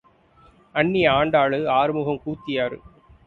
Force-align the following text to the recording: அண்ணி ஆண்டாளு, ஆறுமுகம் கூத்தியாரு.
அண்ணி 0.75 1.03
ஆண்டாளு, 1.07 1.59
ஆறுமுகம் 1.67 2.21
கூத்தியாரு. 2.25 2.79